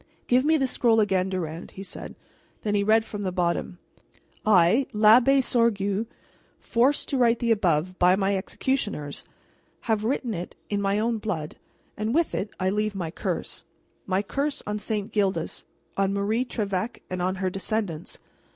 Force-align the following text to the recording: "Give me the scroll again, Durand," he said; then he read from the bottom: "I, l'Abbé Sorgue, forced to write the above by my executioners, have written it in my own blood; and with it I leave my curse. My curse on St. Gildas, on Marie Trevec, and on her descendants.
"Give 0.25 0.43
me 0.45 0.57
the 0.57 0.65
scroll 0.65 0.99
again, 0.99 1.29
Durand," 1.29 1.69
he 1.77 1.83
said; 1.83 2.15
then 2.63 2.73
he 2.73 2.83
read 2.83 3.05
from 3.05 3.21
the 3.21 3.31
bottom: 3.31 3.77
"I, 4.43 4.87
l'Abbé 4.93 5.43
Sorgue, 5.43 6.07
forced 6.59 7.07
to 7.09 7.19
write 7.19 7.37
the 7.37 7.51
above 7.51 7.99
by 7.99 8.15
my 8.15 8.35
executioners, 8.35 9.25
have 9.81 10.03
written 10.03 10.33
it 10.33 10.55
in 10.71 10.81
my 10.81 10.97
own 10.97 11.19
blood; 11.19 11.55
and 11.95 12.15
with 12.15 12.33
it 12.33 12.49
I 12.59 12.71
leave 12.71 12.95
my 12.95 13.11
curse. 13.11 13.63
My 14.07 14.23
curse 14.23 14.63
on 14.65 14.79
St. 14.79 15.11
Gildas, 15.11 15.65
on 15.95 16.15
Marie 16.15 16.45
Trevec, 16.45 17.03
and 17.07 17.21
on 17.21 17.35
her 17.35 17.51
descendants. 17.51 18.17